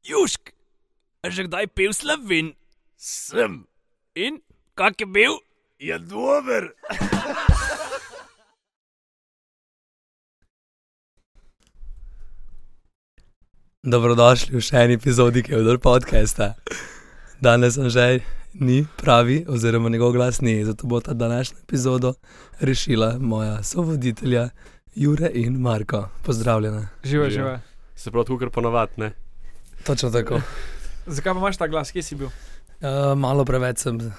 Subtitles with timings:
[0.00, 0.56] Južk,
[1.20, 2.56] a že kdaj pil slovin?
[2.96, 3.68] Sem.
[4.16, 4.40] In
[4.72, 5.36] kak je bil?
[5.76, 6.72] Je dober.
[13.84, 16.56] Dobrodošli v še eni epizodi Kevdor podcasta.
[17.44, 18.24] Danes sem že
[18.56, 22.16] ni pravi, oziroma njegov glas ni, zato bo ta današnjo epizodo
[22.60, 24.48] rešila moja sovoditelja
[24.96, 26.08] Jure in Marko.
[26.24, 26.88] Pozdravljena.
[27.04, 27.30] Živa, Živa.
[27.30, 27.60] živa.
[27.96, 29.29] Se pravi, kot ponovadi, ne?
[29.86, 30.40] Točno tako.
[31.06, 32.28] Zakaj pa imaš ta glas, kje si bil?
[32.80, 34.12] Uh, malo preveč sem uh,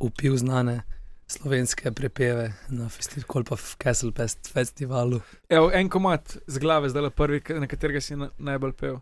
[0.00, 0.82] upil znane
[1.26, 5.20] slovenske prepeve na festivalu, pa v Kesselpest festivalu.
[5.48, 8.98] Evo, en komat z glave, zdaj le prvi, na katerega si na, najbolj pel.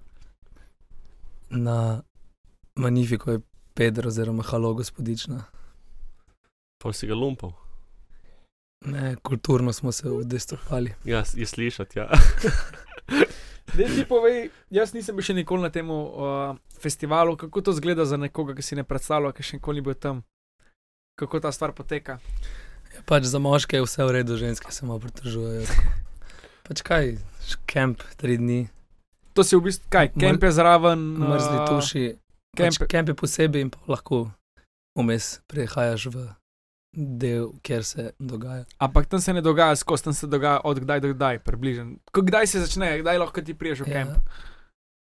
[1.50, 2.02] Na
[2.74, 3.40] Magnifico je
[3.74, 5.44] Pedro, oziroma Halo, gospodična.
[6.78, 7.52] Pa si ga lumpal.
[8.84, 10.94] Ne, kulturno smo se udestopali.
[11.04, 12.10] Ja, je slišati, ja.
[13.72, 18.04] Dej ti povej, jaz nisem bil še nikoli na tem uh, festivalu, kako to zgleda
[18.04, 20.20] za nekoga, ki si ne predstavlja, ki še nikoli ni bil tam.
[21.16, 22.18] Kako ta stvar poteka.
[22.92, 25.64] Ja, pač za moške je vse v redu, ženske se malo pritožujejo.
[26.68, 27.16] Pač kaj,
[27.70, 28.66] kemp, tri dni,
[29.32, 32.04] To si v bistvu, kaj, kemp je zraven, mrzli uh, tuši.
[32.56, 34.28] Kemp, Pač je posebej in pa lahko
[34.92, 36.28] vmes prehajaš v
[36.92, 38.64] del, kjer se dogaja.
[38.78, 41.96] ampak tam se ne dogaja skozi, tam se dogaja od kdaj do kdaj, približno.
[42.12, 44.10] Kdaj se začne, kdaj lahko ti priješ v kemp?
[44.10, 44.20] Ja,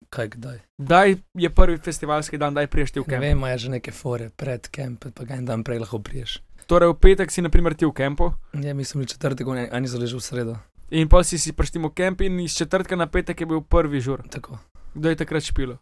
[0.09, 0.59] kaj kdaj?
[0.77, 3.21] Kdaj je prvi festivalski dan, kdaj priješ ti v Ne kemp?
[3.21, 6.39] vem, imaš že neke fore pred kempom, pa ga en dan prej lahko priješ.
[6.65, 8.31] Torej v petek si naprimer ti v kempu.
[8.57, 10.55] Ja, mislim, da četrtek, oni oni so ležali v sredo.
[10.89, 14.01] In pa si si prištel v kemp in iz četrtka na petek je bil prvi
[14.01, 14.23] žur.
[14.29, 14.57] Tako.
[14.93, 15.77] Kdo je takrat špilo?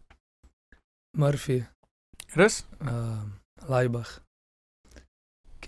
[1.16, 1.64] Murphy,
[2.34, 2.64] Res?
[2.82, 3.22] uh,
[3.68, 4.18] Laibach,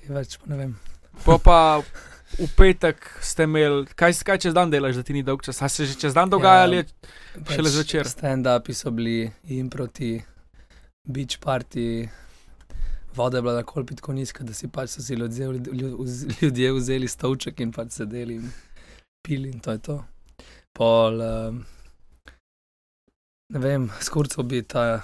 [0.06, 0.76] kaj več, ne vem.
[1.24, 1.58] Pa pa
[2.36, 5.62] v petek ste imeli, kaj, kaj čez dan delaš, da ti ni dolg čas?
[5.62, 6.86] A se že čez dan dogaja ali je
[7.54, 8.04] Šele zvečer.
[8.04, 10.18] Pač Stand-upi so bili in proti
[11.08, 12.08] beach party.
[13.16, 17.08] Voda je bila tako pitko nizka, da si pač so si ljudje, ljud- ljudje vzeli
[17.08, 18.50] stolček in pač sedeli in
[19.24, 20.04] pili in to je to.
[20.76, 21.64] Pol, um,
[23.52, 25.00] ne vem, skurco bi ta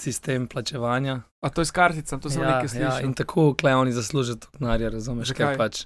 [0.00, 1.20] sistem plačevanja.
[1.40, 3.04] A to je s karticam, to sem ja, nekaj ja, slišal.
[3.04, 5.32] in tako klej oni zaslužijo to denarja, razumeš?
[5.32, 5.46] Zakaj?
[5.46, 5.84] Ker pač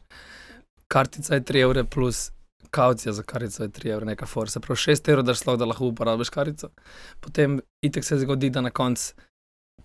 [0.89, 2.31] kartica je 3 evre plus
[2.71, 4.51] kaucija za karico je 3 evre, neka for.
[4.51, 6.69] Se pravi 6 evrov daš sploh, da lahko uporabiš karico.
[7.21, 9.15] Potem itek se zgodi, da na koncu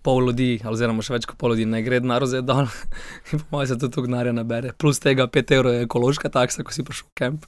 [0.02, 2.66] pol ljudi, oziroma še več kot pol ljudi, ne gre denar vzeti dol
[3.32, 4.74] in po mojem se tudi to denarja nabere.
[4.78, 7.46] Plus tega 5 evrov je ekološka taksa, ko si prišel v kamp.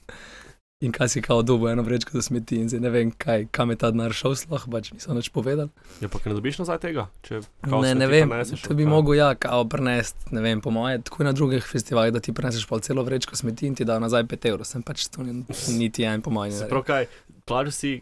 [0.84, 3.70] In kaj si kao dubo, eno vrečko za smeti in zdaj ne vem, kaj, kam
[3.70, 5.70] je ta denar šel, sploh pač niso nič povedali.
[5.98, 7.06] Ja, pa kaj ne dobiš nazaj tega?
[7.22, 10.68] Če kao Ne, ne vem, prineseš to bi mogel ja, kao prenesti, ne vem, po
[10.70, 13.84] moje, tako je na drugih festivalih, da ti preneseš pol celo vrečko smeti in ti
[13.84, 15.40] da nazaj 5 evrov, sem pač to ni,
[15.70, 16.52] niti en po mojem.
[16.52, 17.06] Se pravi, kaj,
[17.44, 17.92] plačal si.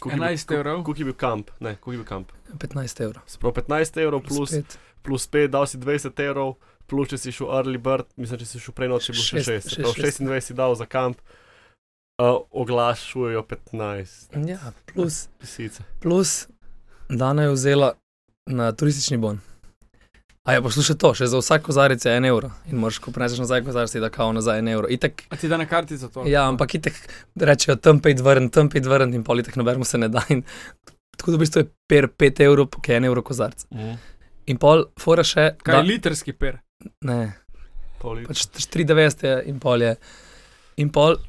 [0.00, 0.82] koliko je bil- 11 evrov.
[0.88, 1.50] Je bil kamp?
[1.60, 2.32] Ne, je bil kamp?
[2.58, 3.22] 15 evrov.
[3.24, 4.50] Se pravi, 15 evrov plus,
[5.02, 8.58] plus 5, dal si 20 evrov, plus če si šel early bird, mislim, če si
[8.58, 9.62] šel prej noč, če bo še Šest- 6.
[9.62, 10.20] Se šest- pravi, šest.
[10.20, 11.22] 26 si dal za kamp,
[12.24, 15.82] uh, oglašujejo 15 Ja, plus, lisice.
[16.00, 16.46] plus
[17.10, 17.92] Dana je vzela
[18.46, 19.40] na turistični bon.
[20.42, 23.38] A je poslušaj to, še za vsak kozarec je 1 evro in moraš, ko preneseš
[23.38, 24.88] nazaj kozarec, da kao nazaj 1 evro.
[24.90, 26.24] Itak, A ti da na kartico to?
[26.26, 26.96] ja, ampak itek
[27.36, 30.22] rečejo tam 5 vrn, tam 5 vrn in politek nobenemu se ne da.
[30.28, 30.42] In,
[31.12, 33.66] tako da v bistvu je per 5 evrov, ki je 1 evro kozarec.
[33.70, 33.94] Mm.
[34.46, 36.58] In pol, fora še, Kaj je litrski per?
[37.02, 37.20] ne,
[38.00, 38.34] Pol litra.
[38.34, 39.92] pač 93 je in pol je.
[40.76, 41.20] In pol,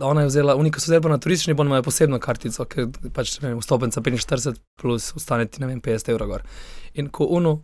[0.00, 3.40] ona je vzela, unika so zdaj pa na turistični bon, imajo posebno kartico, ker pač
[3.42, 6.44] ne vem, vstopenca 45 plus ostane ti ne vem 50 evrov gor.
[6.94, 7.56] In ko uno,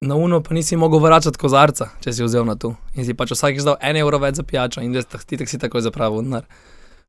[0.00, 2.72] na uno pa nisi mogel vračati kozarca, če si vzel na tu.
[2.98, 5.86] In si pač vsakič dal 1 evro več za pijačo in ti tak si takoj
[5.86, 6.48] zapravil denar.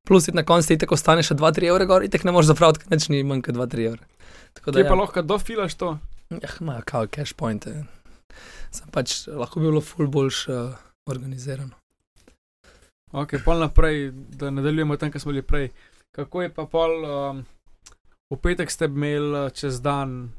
[0.08, 2.54] Plus ti na koncu ti tako ostane še 2-3 evre gor, in tako ne moreš
[2.54, 4.06] zapraviti, ker nič ni manj kot 2-3 evre.
[4.54, 4.90] Tako Kje ja.
[4.90, 5.98] pa lahko dofilaš to?
[6.30, 7.74] Ja, imajo kao cash pointe.
[8.70, 10.78] Sem pač lahko bi bilo ful boljš uh,
[11.10, 11.79] organizirano.
[13.12, 15.70] Ok, pol naprej, da nadaljujemo tam, kjer smo bili prej.
[16.12, 17.46] Kako je pa pol, um,
[18.30, 20.32] v petek ste imeli uh, čez dan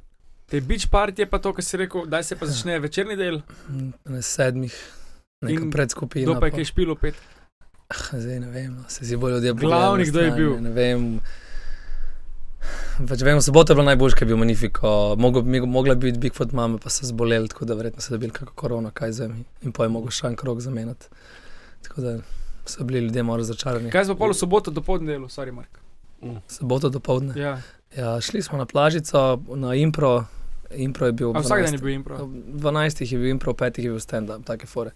[0.46, 3.40] te beach partije, pa to, kar si rekel, da se pa začne večerni del,
[4.04, 4.74] Na sedmih,
[5.42, 6.24] neka In predskupina.
[6.26, 7.22] kdo pa je kaj špil v petek.
[7.90, 10.52] Ah, Zdaj ne vem, no, se si bolj ljudje Glavni, kdo je bil?
[10.62, 11.20] Ne vem.
[13.08, 15.16] Pač vem, soboto je bilo najboljše, ker je bil Magnifico.
[15.16, 18.90] Mogla bi biti Bigfoot mama, pa so zboleli, tako da verjetno so dobili kako korona,
[18.90, 19.42] kaj za mi.
[19.62, 21.08] In pa je mogel še en krok zamenjati.
[21.82, 22.12] Tako da
[22.64, 23.90] so bili ljudje malo razočarani.
[23.90, 25.78] Kaj smo pol v soboto do podnebja, sorry, Mark.
[26.22, 26.36] Mm.
[26.48, 27.34] Soboto do povdne.
[27.36, 27.60] Ja.
[27.90, 30.24] Ja, šli smo na plažico, na impro.
[30.70, 31.32] Impro je bil.
[31.32, 31.82] Vsak dan je 12.
[31.82, 32.16] bil impro.
[32.26, 34.90] V 12 je bil impro, v 5 je bil stand-up, take fore.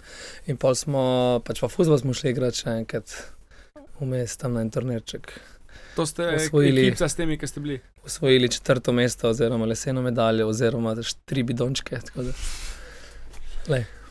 [0.47, 1.03] In pol smo,
[1.45, 3.11] pač pa fuzbol smo šli igrati še enkrat
[4.01, 5.33] vmes tam na en turnirček.
[5.97, 6.89] To ste Osvojili.
[6.89, 7.81] ekipa s temi, ki ste bili.
[8.05, 10.95] osvojili četrto mesto, oziroma leseno medaljo, oziroma
[11.25, 11.99] tri bidončke.
[12.01, 12.33] tako da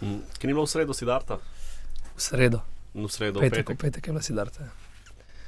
[0.02, 0.20] Mm.
[0.40, 1.38] Ki ni bilo v sredo Sidarta,
[2.16, 2.60] V sredo,
[2.94, 4.70] v sredo, v petek, v petek, petek je bila sidarta,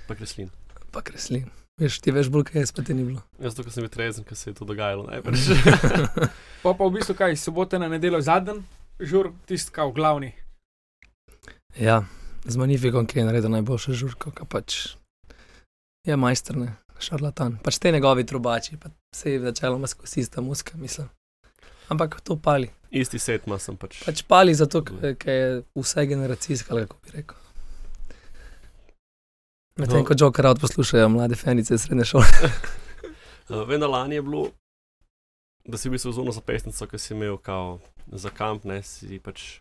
[0.08, 0.50] pa kreslin.
[0.92, 1.46] pa kreslin.
[1.76, 3.20] Veš, ti veš bolj, kaj je spet ni bilo.
[3.36, 5.36] Jaz zato, ker sem bil trezen, ker se je to dogajalo najprej.
[6.64, 8.64] Pa pa v bistvu kaj, sobote na nedeljo zadnji,
[8.98, 10.32] žur, tisti kao glavni.
[11.78, 12.06] Ja,
[12.48, 14.96] z Magnifikom, ki je naredil najboljšo žurko, ki pač
[16.08, 17.60] je majster, ne, šarlatan.
[17.62, 21.12] Pač te njegovi trubači, pa se je začeloma skozi ista muska, mislim.
[21.92, 22.72] Ampak to pali.
[22.96, 24.00] Isti set ima sem pač.
[24.06, 27.42] Pač pali zato, ker je vse generacijsko, kako bi rekel.
[29.76, 30.06] Medtem No.
[30.08, 32.26] ko Joker out poslušajo mlade fenice iz srednje šole.
[33.68, 34.46] Vem, da lani je bilo,
[35.68, 39.60] da si bil sezono za pesnico, ki si imel kao za kamp, ne si pač.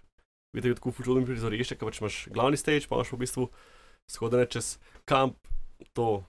[0.54, 3.48] Videti, kako čudno prizorišče, ker pač imaš glavni stage, pa imaš v bistvu
[4.06, 5.34] shodene čez kamp,
[5.92, 6.22] to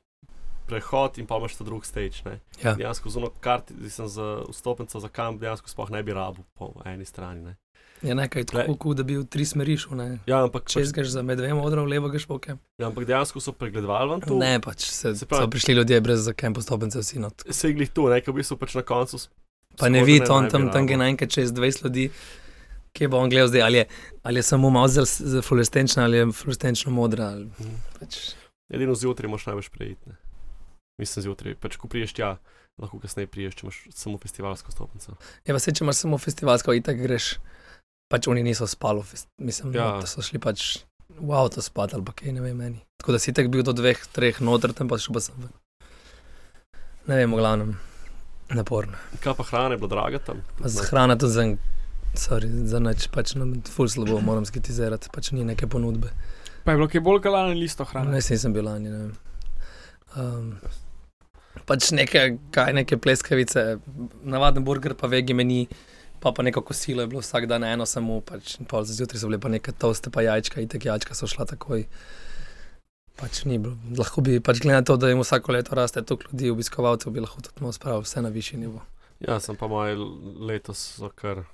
[0.65, 2.21] prehod in pa imaš ta drugi stage.
[2.25, 2.39] Ne.
[2.62, 2.73] Ja.
[2.73, 6.73] Dejansko z ono karti, sem za vstopnico za kamp, dejansko sploh ne bi rabil po
[6.85, 7.41] eni strani.
[7.41, 7.56] Ne.
[8.01, 9.97] Je nekaj tako, da bi v tri smeri šel.
[10.25, 12.59] Ja, ampak, Če pač, greš za med dvema odra, levo greš po kem.
[12.77, 14.35] ja, ampak dejansko so pregledovali vam to.
[14.35, 17.44] Ne, pač se, Se pravi- so prišli ljudje brez za kem postopence vsi not.
[17.50, 19.18] Se je glih tu, ne, ker v bistvu pač na koncu.
[19.77, 22.09] Pa ne vidi, on tam, tam je naenkrat čez 20 ljudi,
[22.94, 23.85] kje bo on gledal zdaj, ali je,
[24.23, 27.25] ali je samo malo za fluorescenčna ali je fluorescenčno modra.
[27.27, 27.75] Ali, Mhm.
[28.00, 28.35] pač,
[28.69, 30.09] Edino zjutraj moš največ prejeti.
[30.97, 32.38] Mislim, zjutraj, pač ko priješ tja,
[32.80, 35.15] lahko kasneje priješ, če imaš samo festivalsko stopnico.
[35.45, 37.36] je pa se, če imaš samo festivalsko, itak greš.
[38.07, 39.01] Pač oni niso spali,
[39.42, 39.83] mislim, Ja.
[39.83, 40.01] ja.
[40.01, 42.80] da so šli pač v avto spat ali pa kaj, ne vem meni.
[43.01, 45.51] Tako da si tak bil do dveh, treh noter, tam pa šel pa sem ven.
[47.07, 47.74] Ne vem, v glavnem,
[48.53, 48.97] naporno.
[49.21, 50.42] Kaj pa hrana je bila draga tam?
[50.62, 51.44] Pa za hrana tudi za,
[52.18, 56.13] sorry, za nič, pač nam ful slabo moram skritizirati, pač ni neke ponudbe.
[56.63, 58.13] Pa je bilo kaj bolj kalano listo hrane.
[58.13, 59.13] Ne, nisem bil lani, ne vem.
[60.15, 60.53] Um,
[61.69, 63.77] pač neke, kaj, neke pleskavice,
[64.23, 65.65] navaden burger, pa vegi meni,
[66.21, 69.29] pa pa neko kosilo je bilo vsak dan eno samo, pač in pol zjutraj so
[69.29, 71.85] bile pa neke toste, pa jajčka, itek jajčka so šla takoj.
[73.15, 73.77] Pač ni bilo.
[73.95, 77.23] Lahko bi, pač glede na to, da jim vsako leto raste toliko ljudi, obiskovalcev, bi
[77.23, 78.83] lahko tudi spravil vse na višji nivo.
[79.23, 79.95] Ja, sem pa moj
[80.50, 80.81] letos
[81.15, 81.45] kar.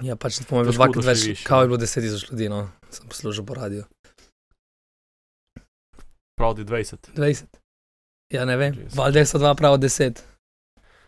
[0.00, 3.10] Ja, pač mojem, Težko dvakrat več, živiš, kao je bilo 10 tisoč ljudi, no, sem
[3.12, 3.84] poslušal po radiju.
[6.40, 7.12] Pravi 20.
[7.12, 7.61] 20.
[8.32, 10.20] Ja, ne vem, valjda so dva pravo 10.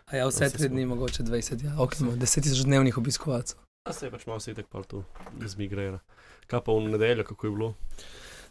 [0.06, 3.56] A ja, vse tri dni mogoče 20, ja, ok, imamo 10 tisoč dnevnih obiskovalcev.
[3.84, 5.02] A se je pač malo sitek pa tu
[5.42, 5.98] zmigrira.
[6.46, 7.70] Kaj pa v nedeljo, kako je bilo?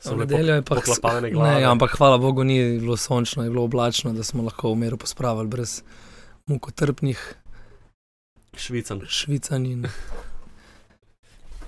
[0.03, 1.61] V nedeljo je pa poklapane Ne, glave.
[1.61, 4.97] ja, ampak hvala Bogu, ni bilo sončno, je bilo oblačno, da smo lahko v miru
[4.97, 5.81] pospravili brez
[6.47, 7.21] mukotrpnih
[8.55, 9.01] Švican.
[9.07, 9.65] švicanj.
[9.67, 9.87] in-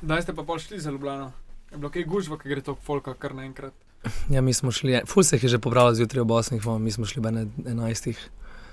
[0.02, 1.32] Daj ste pa pol šli za Ljubljano.
[1.72, 3.74] Je bilo kaj gužva, ki gre to folka kar naenkrat.
[4.30, 7.06] Ja, mi smo šli, ful se jih je že pobralo zjutraj ob 8, mi smo
[7.06, 8.16] šli ob ene- 11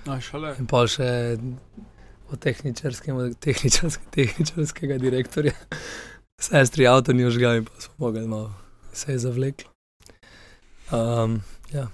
[0.07, 0.57] No, šale.
[0.59, 1.39] in pol še
[2.33, 3.13] od tehničarske,
[4.11, 5.53] tehničarskega direktorja.
[6.41, 8.53] Sestri avto ni užgal in pa smo mogli malo,
[8.93, 9.71] se je zavleklo.
[10.91, 11.41] Um,
[11.73, 11.87] ja.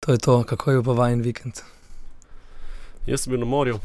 [0.00, 1.60] To je to, kako je pa vajen vikend.
[3.06, 3.78] Jaz sem bil na morju,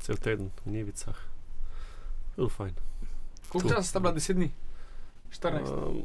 [0.00, 1.14] cel teden v Nivicah.
[2.36, 2.74] Bil fajn.
[3.48, 4.50] Koliko časa sta bila 10 dni?
[5.30, 5.70] 14.
[5.70, 6.02] Um,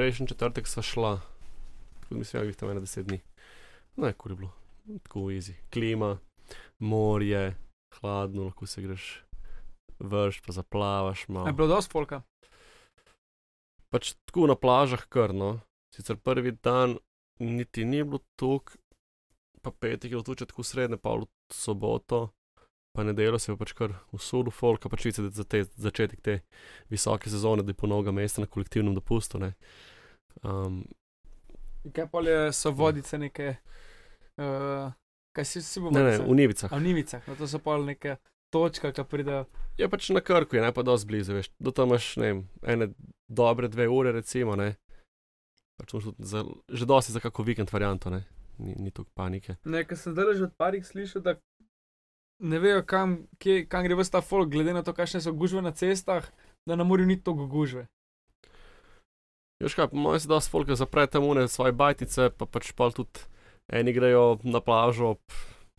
[0.00, 1.20] prejšnji četrtek sva šla,
[2.00, 3.20] tako mislim, da jih tam ena deset dni.
[3.96, 4.52] Ne, kur je bilo,
[5.02, 5.52] tako easy.
[5.72, 6.18] Klima,
[6.78, 7.56] morje,
[8.00, 9.24] hladno, lahko se greš
[9.98, 11.46] vrš, pa zaplavaš malo.
[11.46, 12.22] Je bilo dosti folka.
[13.92, 15.60] pač tako na plažah krno.
[15.92, 16.96] Sicer prvi dan
[17.38, 18.76] niti ni bilo tok,
[19.62, 22.30] pa petek je bilo tudi tako srednje, pa v soboto,
[22.96, 26.40] pa nedeljo se je pač kar usul folk, pač vice za te začetek te
[26.88, 29.38] visoke sezone, da je ponoga mesta na kolektivnem dopustu.
[29.38, 29.52] Ne.
[30.42, 30.82] Um,
[31.92, 33.54] Kaj pa je, so vodice neke.
[34.36, 34.92] Uh,
[35.36, 36.72] kaj si, si bomo ne, ne, v Nivicah.
[36.72, 38.18] A v Nivicah, no to so pa neke
[38.52, 39.46] točke, ki pridejo.
[39.78, 41.50] Je pač na krku, je ne pa dosti blizu, veš.
[41.62, 42.90] Do tam imaš, ne vem, ene
[43.28, 44.74] dobre dve ure, recimo, ne.
[45.80, 48.26] Pač za, že dosti za kako vikend varianto, ne.
[48.60, 49.56] Ni, ni tu panike.
[49.64, 51.38] Ne, ker sem zdaj že od parih slišal, da
[52.40, 55.72] ne vejo, kam, kje, kam gre vsta folk, glede na to, kakšne so gužve na
[55.72, 56.26] cestah,
[56.68, 57.86] da na morju ni toliko gužve.
[59.60, 62.88] Veš kaj, po mojem se da spolka zapre tam une svoje bajtice, pa pač pa
[62.96, 63.26] tudi
[63.68, 65.34] eni grejo na plažo ob,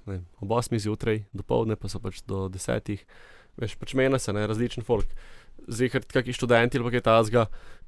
[0.06, 2.94] ne, ob 8 zjutraj, do povdne pa so pač do 10.
[3.58, 5.10] Veš, pač mena se, ne, različen folk.
[5.66, 7.48] Zihar, kakšni študenti ali pa kaj tasga,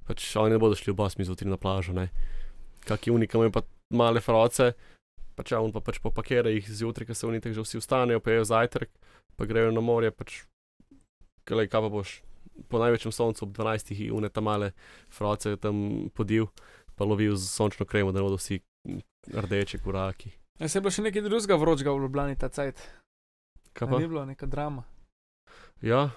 [0.09, 2.09] pač oni ne bodo šli ob 8 zjutraj na plažo, ne.
[2.89, 4.73] Kakšni unikam imajo pa male froce,
[5.37, 8.17] pač ja, on pa pač popakira jih zjutraj, ker se oni tako že vsi vstanejo,
[8.17, 8.89] pojejo zajtrk,
[9.37, 10.41] pa grejo na morje, pač,
[11.45, 12.17] kaj, kaj pa boš,
[12.69, 14.11] po največjem soncu ob 12.
[14.11, 14.71] une tam male
[15.09, 16.47] froce tam podil,
[16.95, 18.59] pa lovil z sončno kremo, da ne bodo vsi
[19.33, 20.31] rdeči koraki.
[20.59, 22.77] Ja, se je bilo še nekaj drugega vročega v Ljubljani ta cajt.
[23.73, 23.99] Kaj pa?
[23.99, 24.83] Ni bilo neka drama.
[25.81, 26.11] Ja,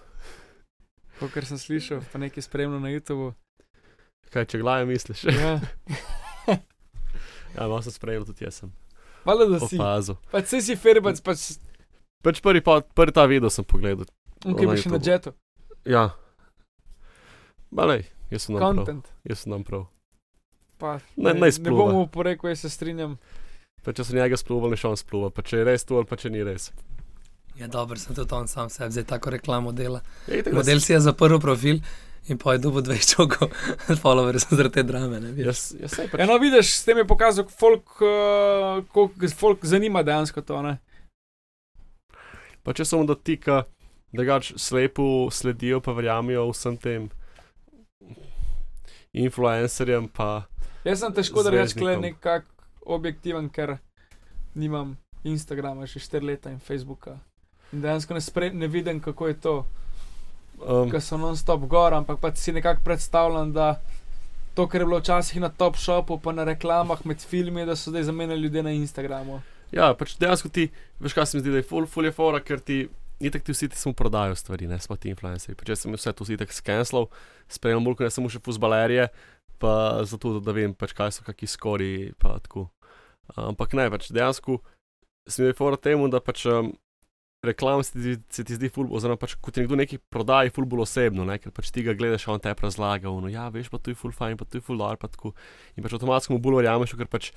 [1.32, 3.32] kar sem slišal, pa nekaj spremljal na YouTubu.
[4.30, 5.24] kaj če glaje misliš?
[6.46, 7.62] Ja.
[7.62, 8.70] ja, malo sem sprejel, tudi jaz sem
[9.24, 9.78] Hvala, da si.
[9.80, 10.18] opazil.
[10.30, 11.56] Pač si si ferbac, pač
[12.22, 14.06] Pač prvi, pa, prvi ta video sem pogledal.
[14.44, 15.32] na bo še na jetu.
[15.86, 16.10] Ja.
[17.76, 18.76] Malej, jaz sem nam prav.
[18.76, 19.08] Content.
[19.24, 19.86] Jaz sem nam prav.
[20.78, 21.84] Pa, Ne- ne, ne spluva.
[21.84, 23.18] bomo porekli, jaz se strinjam.
[23.84, 25.30] Pa če sem njega spluval, ne šel spluva.
[25.30, 26.70] Pa če je res to ali pa če ni res.
[27.56, 30.00] Ja, dobro, sem tudi on sam sebi, zdaj tako reklamo dela.
[30.26, 31.78] Da Model si je zaprl profil
[32.28, 33.52] in pa je dobil 20 čokov,
[34.02, 35.30] followerjev so zaradi te drame, ne.
[35.40, 40.02] Jaz, jaz sej pač, Eno vidiš, s tem je pokazal, folk, uh, koliko folk zanima
[40.02, 40.62] dejansko to.
[40.62, 40.78] Ne?
[42.66, 43.62] pa če se mu dotika,
[44.12, 47.04] da ga slepo sledijo, pa verjamijo vsem tem
[49.12, 50.46] influencerjem, pa
[50.84, 52.02] Jaz sem težko da rečem, Zvezdnikom.
[52.02, 52.44] nekak
[52.86, 53.78] objektiven, ker
[54.54, 57.18] nimam Instagrama že 4 leta in Facebooka.
[57.72, 59.54] In dejansko ne, spre, ne vidim, kako je to,
[60.62, 63.80] um, ker so non-stop gor, ampak pa si nekako predstavljam, da
[64.54, 67.90] to, kar je bilo včasih na top shopu, pa na reklamah med filmi, da so
[67.90, 69.42] zdaj zamenjali ljudje na Instagramu.
[69.72, 70.68] ja, pač dejansko ti,
[71.00, 72.86] veš kaj se mi zdi, da je full, full je fora, ker ti.
[73.20, 75.56] Itek ti vsi ti samo prodajo stvari, ne smo ti influencerji.
[75.56, 77.08] Če sem vse to itek skenslal,
[77.48, 79.08] sprejel mulko, ne samo še fuzbalerije,
[79.62, 81.92] pa zato, da, vem, pač, kaj so kakšni skori.
[82.20, 82.68] pa tako.
[83.40, 84.60] Ampak ne, pač dejansko
[85.26, 86.70] se mi je fora temu, da pač um,
[87.44, 90.66] reklam se ti, se ti zdi ful, oziroma pač, ko ti nekdo nekaj prodaja, ful
[90.68, 91.38] bolj osebno, ne?
[91.42, 94.14] ker pač ti ga gledaš, on te razlaga, no ja, veš, pa tu je ful
[94.14, 95.34] fajn, pa tu je ful dar, pa tako.
[95.76, 97.32] In pač avtomatsko mu bolj verjameš, ker pač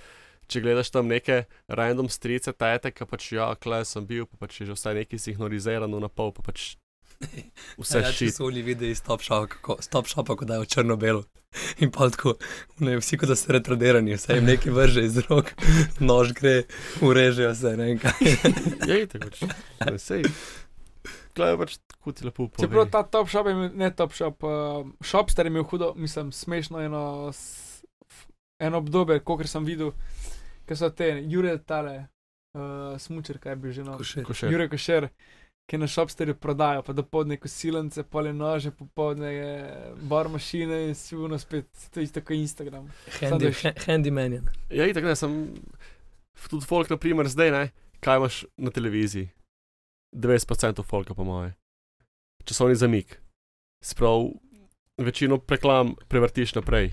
[0.50, 4.62] če gledaš tam neke random strice, tete, ki pač ja, kle sem bil, pa pač
[4.62, 6.74] je že vse nekaj sinhronizirano na pol, pa pač
[7.82, 8.38] vse ja, če šit.
[8.38, 11.25] so oni videli iz top shopa, kako, stop shopa, ko dajo črno-belo.
[11.84, 12.36] In pa tako,
[12.84, 15.53] ne, vsi kot da so retardirani, vse jim nekaj vrže iz rok,
[16.10, 16.63] nož gre,
[17.06, 18.34] urežejo se, ne vem kaj.
[18.89, 19.46] Ja, tako pač.
[19.86, 20.27] Ne, sej.
[21.38, 22.65] Kle pač tako ti lepo pove.
[22.65, 26.32] Čeprav ta top shop je imel, ne top shop, uh, shopster je imel hudo, mislim,
[26.36, 27.03] smešno eno,
[28.60, 29.94] eno obdobje, kot sem videl,
[30.70, 31.96] ker so te, Jure tale,
[32.54, 33.98] uh, smučer, kaj bi že no.
[33.98, 34.24] Košer.
[34.28, 34.54] Košer.
[34.54, 35.10] Jure Košer,
[35.70, 39.32] ki na shopsterju prodajo, pa dopoledne kosilence, pole nože, popoldne
[40.10, 42.88] bar mašine in si uno spet, to je isto kot Instagram.
[43.20, 44.42] Handy, ha- handyman je.
[44.70, 45.36] Ja, itak ne, sem
[46.50, 47.64] tudi folk, na primer, zdaj ne,
[48.02, 49.30] kaj imaš na televiziji.
[50.16, 51.54] 90% folka, po moje.
[52.50, 53.20] Časovni zamik.
[53.86, 54.32] Sprav,
[54.98, 56.90] večino reklam prevrtiš naprej.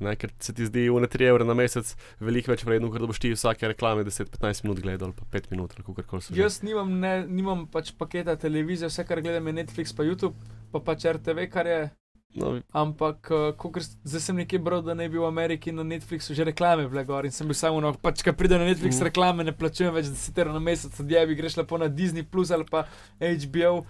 [0.00, 3.06] Ne, ker se ti zdi une 3 evre na mesec veliko več vredno, ker da
[3.06, 6.40] boš ti vsake reklame 10-15 minut gledal, pa 5 minut, ali kako koli se že.
[6.42, 10.34] Jaz nimam, ne, nimam pač paketa televizije, vse kar gledam je Netflix, pa YouTube,
[10.72, 11.90] pa pač RTV, kar je
[12.34, 16.34] No, Ampak, uh, kakor zdaj sem nekje bral, da ne bi v Ameriki na Netflixu
[16.34, 19.06] že reklame bile gor in sem bil samo, no, pač, ko pride na Netflix Mhm.
[19.06, 22.66] reklame, ne plačujem več 10 evrov na mesec, odjebi greš lepo na Disney Plus ali
[22.66, 22.88] pa
[23.22, 23.86] HBO.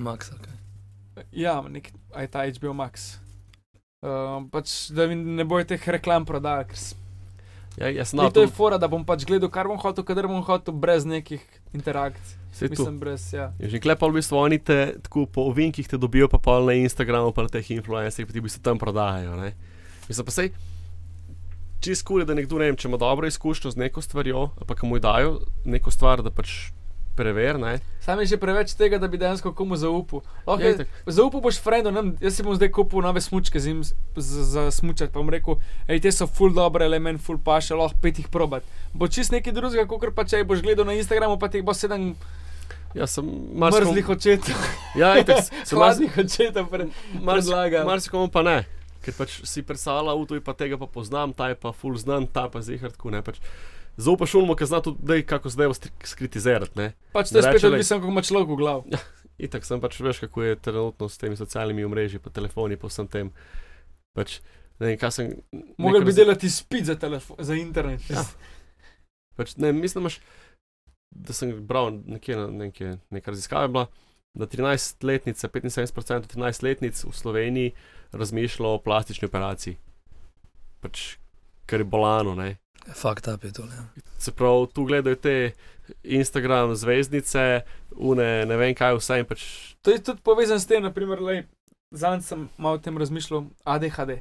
[0.00, 0.56] Max, ali kaj.
[1.36, 3.20] Ja, nek, aj ta HBO Max.
[4.04, 6.76] Uh, pač, da mi ne bojo teh reklam prodajali,
[7.80, 10.28] ja, jaz sem na to je fora, da bom pač gledal, kar bom hotel, kadar
[10.28, 11.40] bom hotel, brez nekih
[11.72, 12.36] interakcij.
[12.56, 12.68] To.
[12.72, 13.50] Mislim, brez, ja.
[13.60, 16.76] Je že klepal, v bistvu oni te tako po ovinkih te dobijo, pa pol na
[16.76, 19.36] Instagramu, pa na teh influencerjih, ti v bistvu tam prodajajo.
[19.36, 19.52] Ne?
[20.08, 20.52] Mislim pa sej,
[21.84, 24.76] čist kul je, da nekdo, ne vem, če ima dobro izkušnjo z neko stvarjo, pa
[24.76, 26.72] ki mu dajo neko stvar, da pač
[27.16, 27.78] prever, ne.
[28.00, 30.20] Sam je že preveč tega, da bi dejansko komu zaupal.
[30.46, 30.84] Lahko Ja.
[31.08, 33.72] Zaupal boš frendo, ne, vem, jaz si bom zdaj kupil nove smučke za,
[34.14, 35.56] za, za smučati, pa bom rekel,
[35.88, 38.62] hej, te so full dobre, element, full paše, lahko pet jih probat.
[38.92, 42.14] Bo čist nekaj drugega, kot pa če boš gledal na Instagramu, pa ti bo sedem
[42.96, 44.56] Ja, sem mrzlih očetov,
[44.96, 47.84] Ja, itak, sem hladnih očetov pre, predlagal.
[47.84, 48.64] marsikomu pa ne.
[49.04, 52.24] Ker pač si predstavlja avto in pa tega pa poznam, ta je pa full znan,
[52.26, 53.20] ta pa zihar tako ne.
[53.22, 53.36] Pač,
[53.96, 55.72] Zaupaš ulmo, ki zna tudi, dej, kako zdaj
[56.04, 56.92] skritizirati, ne.
[57.12, 57.72] Pač to je Ne spet reče, lej.
[57.72, 58.82] odvisno, kako ima človek v glavu.
[59.38, 63.08] Itak sem pač veš, kako je trenutno s temi socialnimi omrežji, pa telefoni, pa vsem
[63.08, 63.32] tem.
[64.12, 64.40] Pač,
[64.78, 65.32] ne vem, kaj sem.
[65.76, 66.96] Mogel bi raz- delati spit za,
[67.38, 68.04] za internet.
[68.10, 68.24] Ja.
[69.34, 70.20] Pač, ne, mislim, da, imaš,
[71.10, 72.68] da sem bral nekje na
[73.10, 73.86] neke raziskave, bila,
[74.34, 75.92] da 13-letnice, 75%
[76.28, 77.72] 13-letnic v Sloveniji
[78.12, 79.76] razmišlja o plastični operaciji.
[80.80, 81.16] Pač,
[81.66, 82.34] kar je bolano.
[82.34, 82.56] Ne.
[82.94, 83.62] Fakt up je to.
[83.62, 84.02] Ja.
[84.18, 85.52] Se pravi, tu gledajo te
[86.02, 89.42] Instagram zvezdnice, une, ne vem kaj vse in pač.
[89.82, 91.44] To je tudi povezano s tem, naprimer, lej,
[91.90, 94.20] zanj sem malo o tem razmišljal, ADHD.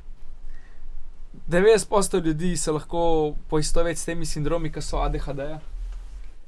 [1.52, 5.40] 90% ljudi se lahko poistoveti s temi sindromi, ki so ADHD.
[5.40, 5.60] -ja.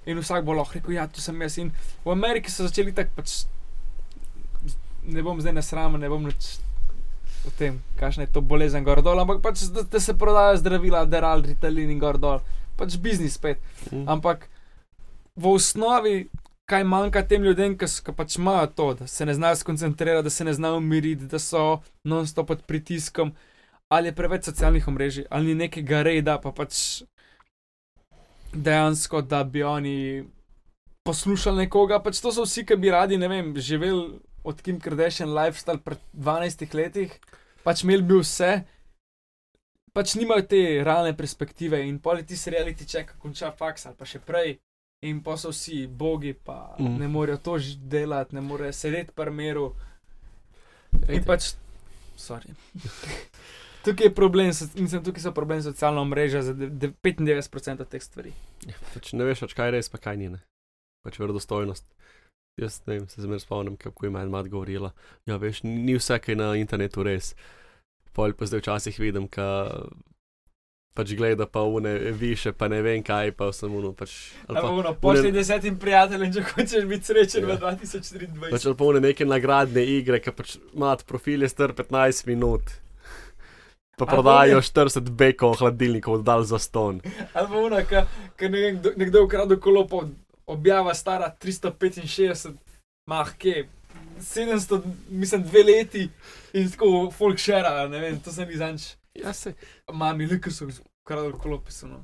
[0.06, 1.58] In vsak bo lahko rekel, ja, tu sem jaz.
[1.58, 1.72] In
[2.06, 3.46] v Ameriki so začeli tako, pač,
[5.04, 6.60] ne bom zdaj nasramen, ne bom nič
[7.46, 11.06] o tem, kakšna je to bolezen gor dol, ampak pač da, da se prodajajo zdravila,
[11.06, 12.42] deral, ritalin in gor dol,
[12.80, 13.62] pač biznis spet.
[13.92, 14.08] Mm.
[14.18, 14.48] Ampak
[15.38, 16.16] v osnovi,
[16.68, 20.48] kaj manjka tem ljudem, ki pač imajo to, da se ne znajo skoncentrirati, da se
[20.48, 23.32] ne znajo umiriti, da so non-stop pod pritiskom,
[23.88, 27.04] ali je preveč socialnih omrežij, ali ni nekega reda, pa pač
[28.54, 30.26] dejansko, da bi oni
[31.08, 32.00] poslušali nekoga.
[32.04, 36.00] Pač to so vsi, ki bi radi, ne vem, živeli od Kim Kardashian lifestyle pred
[36.16, 37.14] 12 letih,
[37.64, 38.52] pač imeli bi vse.
[39.92, 44.20] Pač nimajo te realne perspektive in poleti se reality check, konča faks ali pa še
[44.22, 44.56] prej.
[45.02, 46.98] In pa so vsi bogi, pa Mm.
[46.98, 49.68] ne morejo to delati, ne morejo sedeti pri miru.
[51.08, 51.52] In pač,
[52.18, 52.56] sorry.
[53.86, 58.34] Tukaj je problem, mislim, tukaj so problem socialna mreža za de- de- 95% teh stvari.
[58.94, 60.30] Pač ne veš, več, kaj je res, pa kaj ni.
[60.30, 60.40] Ne?
[61.06, 61.86] Pač verodostojnost.
[62.58, 64.92] Jaz ne vem, se zmeraj spomnim, kako je meni mat govorila.
[65.26, 67.36] Ja, veš, ni vse, kaj je na internetu res.
[68.14, 69.46] Pol pa zdaj včasih vidim, ka
[70.98, 74.16] pač gleda pa une više, pa ne vem kaj, pa sem uno pač.
[74.48, 77.54] Ali pa, Ampak, pošli desetim prijateljem, če hočeš biti srečen Ja.
[77.54, 78.50] v 2024.
[78.50, 82.66] pač ali pa une neke nagradne igre, ki pač mat profil je star 15 minut.
[83.98, 87.02] Pa prodajo ne- 40 bekov hladilnikov, dal za ston.
[87.34, 87.48] Ali
[87.86, 88.06] pa
[88.38, 90.02] ki vem, kdo- nekdo ukradel kolo, pa
[90.48, 92.54] objava stara 365,
[93.10, 93.68] mahke,
[94.20, 96.10] 700, mislim, dve leti
[96.54, 98.82] in tako folk share, ne vem, to se mi zanč.
[99.18, 99.54] Ja, se,
[99.94, 100.68] Mami, lika so
[101.06, 102.04] ukradel kolo, pisano.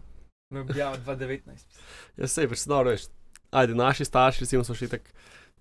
[0.53, 1.77] Ne objava 2019.
[2.17, 3.07] ja, se, pač dobro veš.
[3.51, 5.09] Ajde, naši starši, recimo, so šli tako,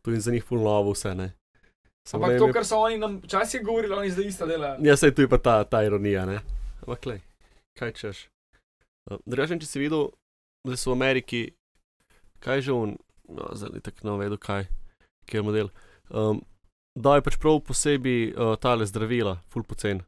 [0.03, 1.33] tu in za njih full novo vse, ne.
[2.09, 4.79] Samo Ampak to, je- kar so oni nam včasih govorili, oni zdaj isto delajo.
[4.83, 6.41] Ja, sej tu je pa ta, ta ironija, ne.
[6.81, 7.05] Ampak,
[7.79, 8.27] kaj češ.
[9.27, 10.09] Drugačen, če si videl,
[10.67, 11.53] da so v Ameriki,
[12.42, 12.96] kaj že on,
[13.30, 14.66] no, zdaj tako ne vedo, kaj,
[15.30, 15.70] kje je model.
[16.11, 16.42] Um,
[16.99, 20.02] da je pač prav posebej uh, tale zdravila, full pocen.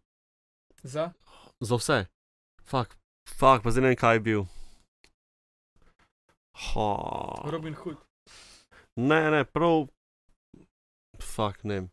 [0.83, 1.13] Za?
[1.65, 1.99] Za vse.
[2.69, 2.99] Fak,
[3.39, 4.45] fak, pa zdaj ne vem, kaj je bil.
[6.55, 6.91] Ha.
[7.51, 7.97] Robin Hood.
[8.97, 9.89] Ne, ne, prav.
[11.19, 11.81] Fak, ne.
[11.81, 11.87] vem.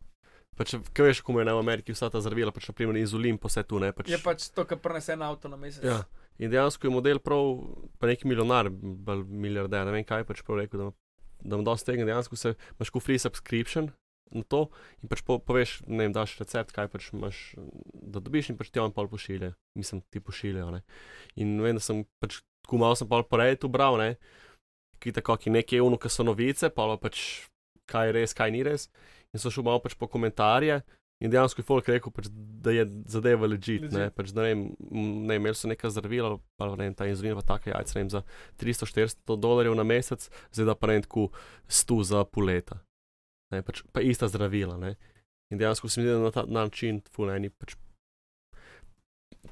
[0.56, 3.64] Pač, kaj veš, kako je v Ameriki vsa ta zdravila, pač naprimer inzulin, pa vse
[3.64, 3.90] tu, ne.
[3.96, 5.82] Pač, Je pač to, kar prenese na avto na mesec.
[5.82, 6.02] Ja.
[6.40, 7.58] In dejansko je model prav,
[8.00, 10.92] pa neki milijonar, milijarder, ne vem kaj, pač prav rekel, da,
[11.44, 13.90] da mu dosti tega, dejansko se imaš kot free subscription
[14.32, 14.62] na to
[15.02, 17.40] in pač po, poveš, ne vem, daš recept, kaj pač imaš,
[17.92, 20.82] da dobiš in pač ti on pol pošilja, mislim, ti pošiljajo, ne.
[21.36, 24.16] In vem, da sem pač, tako malo sem pol po Redditu bral, ne,
[25.02, 27.44] ki tako, ki nekje uno, ki so novice, pa pač,
[27.90, 28.88] kaj je res, kaj ni res.
[29.32, 30.82] In so šel malo pač po komentarje.
[31.22, 33.84] In dejansko je folk rekel, pač, da je zadeva legit.
[33.92, 34.14] Ne, Legit.
[34.18, 34.62] pač, ne, vem,
[35.28, 38.10] ne, imeli so neka zdravila, pa ne vem, ta inzulin, pa take jajce, ne vem,
[38.10, 38.22] za
[38.58, 41.28] 300-400 dolarjev na mesec, zdaj da pa ne tako
[41.70, 42.80] 100 za pol leta.
[43.54, 44.74] Ne, pač, pa ista zdravila.
[44.82, 44.96] Ne.
[45.52, 47.76] In dejansko se mi zdi, da na ta na način fulani pač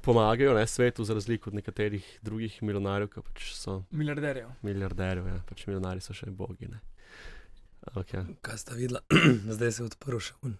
[0.01, 4.49] pomagajo ne, svetu, za razliko od nekaterih drugih milijonarjev, ki pač so Milijarderjev.
[4.65, 6.67] milijarderjev, ja, pač milijonari so še bogi.
[6.71, 6.81] Ne.
[7.87, 8.25] Ampak ja.
[8.41, 9.01] Kaj sta videla?
[9.55, 10.57] Zdaj se je odprl še un.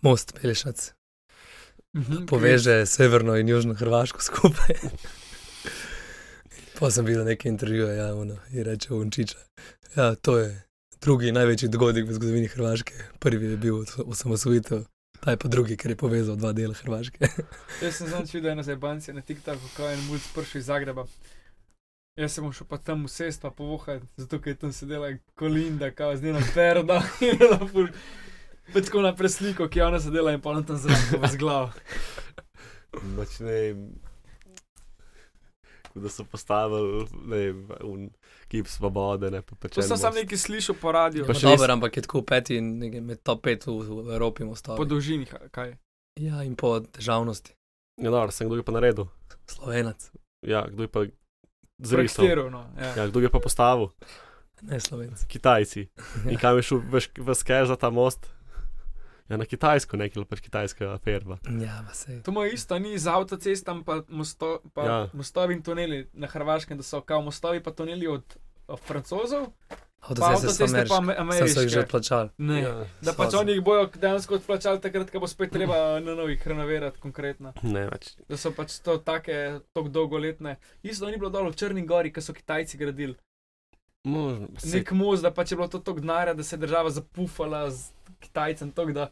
[0.00, 0.92] Most Pelešac
[1.92, 4.76] Mhm, poveže severno in južno Hrvaško skupaj.
[6.78, 9.38] Pa sem videl nekaj intervjuja, ja, ono, in reče Unčiča.
[9.96, 10.62] Ja, to je
[11.00, 12.94] drugi največji dogodek v zgodovini Hrvaške.
[13.18, 14.84] Prvi je bil os- osamosvojitev,
[15.20, 17.28] ta je pa drugi, ker je povezal dva dela Hrvaške.
[17.82, 21.06] Jaz sem zanj videl eno zabanci na TikToku, ko je en mulj spršil iz Zagreba.
[22.16, 26.16] Jaz sem šel pa tam usest, pa povohati, zato ker je tam sedela kolinda, kao
[26.16, 27.02] z njeno perda
[28.68, 31.70] Pač tako na presliko, ki je ona sedela in pa ona tam zraven z glavo.
[33.14, 33.80] Pač ne vem,
[35.94, 38.00] da so postavili ne vem, un
[38.46, 39.30] kip svobode.
[39.30, 40.16] Ne, pa To sem sam most.
[40.16, 43.00] nekaj slišal po radiju, Pa Pa še Dober, res- ampak je tako peti in nekaj
[43.02, 44.86] med top 5 v, v Evropi po mostavi.
[44.86, 45.74] dolžini, kaj.
[46.16, 47.54] Ja, in po težavnosti.
[47.96, 49.08] Ja, dobro, sem kdo je pa naredil.
[49.46, 51.00] Slovenac, Ja, kdo je pa
[51.80, 52.24] zrisal.
[52.48, 52.62] No.
[52.76, 52.94] Ja.
[52.94, 53.90] Ja, kdo je pa postavil?
[54.60, 55.22] ne Slovenc.
[55.24, 55.86] Kitajci.
[56.24, 58.26] In kam je šel veš, v sker za ta most?
[59.28, 61.36] Ja, na Kitajsko, nekaj pač kitajska aferba.
[61.60, 61.84] Ja.
[62.22, 65.08] To mu je isto, ni z avtocestam, pa, mosto, pa Ja.
[65.12, 68.24] mostovi in tuneli na Hrvaškem, da so kao mostovi pa tuneli od,
[68.68, 69.52] od francozov,
[70.00, 71.38] Avtoceste so avtoceste pa ameriške.
[71.38, 71.80] Sem se jih že ameriške.
[71.80, 72.28] odplačal.
[72.38, 72.60] Ne.
[72.60, 76.46] Ja, Da pač oni jih bojo dejansko odplačali takrat, ko bo spet treba na novih
[76.46, 77.52] renovirati konkretno.
[77.62, 78.14] ne več.
[78.28, 79.34] Da so pač to take,
[79.72, 80.56] tako dolgoletne.
[80.82, 83.16] Isto ni bilo dol v Črni gori, ki so Kitajci gradili.
[84.04, 84.48] Možno.
[84.64, 87.90] Nek most, da pač je bilo to tako denarja, da se je država zapufala z
[88.20, 88.70] Kitajcem.
[88.70, 89.10] Tok, da,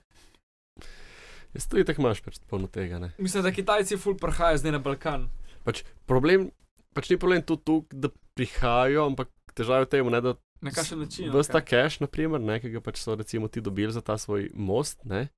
[1.56, 3.00] Jaz tudi tako imaš polno tega.
[3.02, 3.12] Ne.
[3.18, 5.28] mislim, da Kitajci ful prihajajo zdaj na Balkan.
[5.64, 6.50] Pač problem,
[6.94, 10.72] pač ni problem tudi tu, da prihajajo, ampak težava je v tem, ne, da Na
[10.72, 11.28] kakšen način?
[11.32, 14.48] Ves ta cache, naprimer, ne, ki ga pač so recimo ti dobili za ta svoj
[14.54, 15.28] most, ne,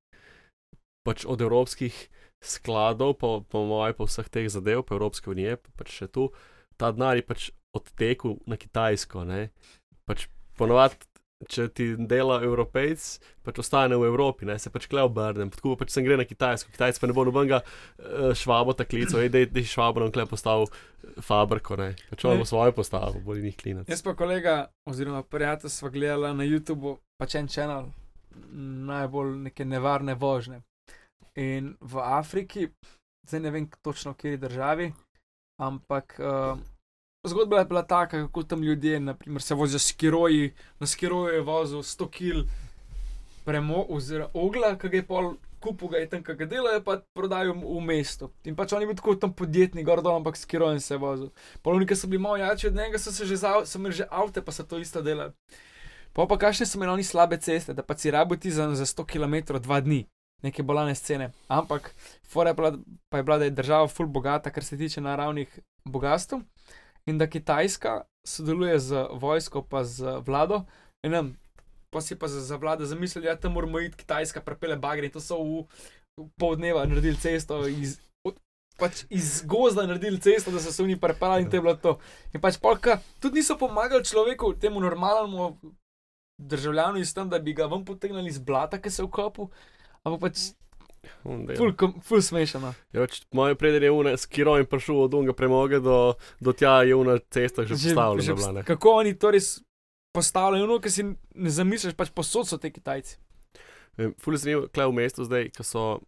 [1.03, 1.95] pač od evropskih
[2.39, 6.29] skladov, po, po mojem, po vseh teh zadev, po Evropske unije, pa pač še tu,
[6.79, 9.27] ta denar je pač odtekel na Kitajsko.
[9.27, 9.49] Ne?
[10.07, 10.99] Pač ponovadi,
[11.47, 13.03] če ti dela Evropejc,
[13.47, 14.57] pač ostane v Evropi, ne?
[14.59, 17.61] se pač kle obrnem, tako pač sem gre na Kitajsko, Kitajec pa ne bo nobenega
[17.63, 21.93] uh, švabo tako klical, da je švabo nam kle postavil eh, fabriko, ne?
[22.11, 23.91] pač on bo svojo postavil, bolj njih klinac.
[23.91, 24.57] Jaz pa kolega,
[24.89, 27.91] oziroma prijatelj, sva gledala na YouTubu, pač en kanal,
[28.91, 30.59] najbolj neke nevarne vožnje.
[31.39, 32.67] In v Afriki,
[33.29, 34.89] zdaj ne vem točno, v kateri državi,
[35.63, 36.59] ampak uh,
[37.23, 41.41] zgodba je bila taka, kako tam ljudje, naprimer, se vozijo s kiroji, na skiroju je
[41.41, 42.49] vozil 100 kg
[43.45, 45.33] premo, oziroma ogla, ki je pol.
[45.59, 48.29] Kupu ga je tam, kaj ga delajo, pa prodajo v mestu.
[48.47, 51.33] In pač on je bil tako tam podjetnik, gordo, ampak s kirojem se je vozil.
[51.61, 54.51] Polovniki so bili malo jači od njega, so se že, za, so že avte, pa
[54.55, 55.33] so to isto delali.
[56.13, 58.85] Pa pa kakšne so imeli oni slabe ceste, da pa si rabo ti za, za
[58.85, 60.05] 100 km dva dni,
[60.43, 61.31] neke bolane scene.
[61.47, 61.91] Ampak,
[62.23, 62.55] fora je
[63.09, 66.39] pa je bila, da je država full bogata, kar se tiče naravnih bogatstv
[67.09, 70.63] in da Kitajska sodeluje z vojsko, pa z vlado.
[71.03, 71.33] Enem,
[71.89, 75.09] pa si pa za, za vlado zamislili, da ja, tam moramo iti Kitajska, prepele bagre
[75.09, 75.65] in to so v,
[76.19, 77.65] v pol dneva naredili cesto.
[77.67, 78.37] Iz, od,
[78.79, 81.97] Pač iz gozda naredili cesto, da so se oni prepeljali in te je bilo to.
[82.33, 85.57] In pač polka tudi niso pomagali človeku, temu normalnemu
[86.39, 89.49] državljanu, iz tam, da bi ga vam potegnili iz blata, ki se je vkopal.
[90.03, 90.53] Ampak pač
[91.57, 92.73] ful, kom- ful smešano.
[92.93, 96.95] Ja, Moj predel je une, s kirojem prišel od unga premoge do, do tja, je
[96.95, 98.35] una cesta že postavljena.
[98.35, 98.63] bila, ne.
[98.63, 99.59] kako oni to res
[100.15, 101.03] postavljajo, no, ki si
[101.35, 103.17] ne zamisliš, pač posod so te Kitajci.
[104.19, 105.99] Ful je zanimivo, kle v mestu zdaj, ki so,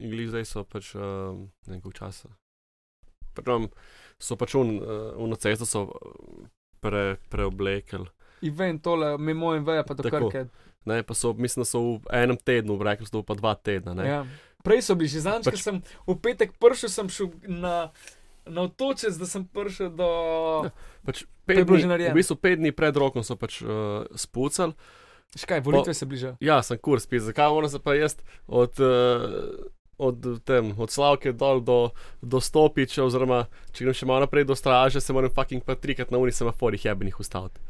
[0.00, 2.30] igli zdaj so pač um, nekaj časa.
[3.46, 3.68] Um,
[4.18, 6.46] so pač un, uh, uno cesto so uh,
[6.82, 8.08] pre, preoblekli.
[8.54, 10.46] Vem tole, mimo in veja pa do krke.
[10.86, 13.94] Ne, pa so, mislim, so v enem tednu, rekli so pa dva tedna.
[13.98, 14.04] Ne.
[14.06, 14.20] Ja.
[14.64, 15.64] Prej so bili že zanj, Pač- pač...
[15.64, 17.90] sem v petek prišel, sem šel na,
[18.46, 20.08] na otočec, da sem prišel do.
[21.04, 24.76] Pač To je pet dni, v bistvu pet dni pred rokom so pač uh, spucali.
[25.36, 26.36] Škaj, volitve se bližajo.
[26.40, 29.56] Ja, sem kurs, spis, zakaj moram se pa jaz od, uh,
[30.00, 34.56] od, tem, od Slavke dol do, do Stopiča, oziroma če grem še malo naprej do
[34.56, 37.60] straže, se moram fucking pa trikrat na uni semaforih jebenih ustaviti.